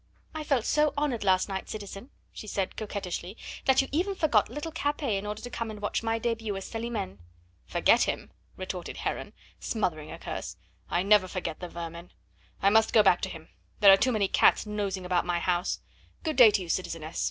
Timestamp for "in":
5.13-5.27